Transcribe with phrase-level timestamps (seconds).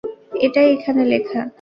[0.41, 1.41] এটাই এখানে লেখা।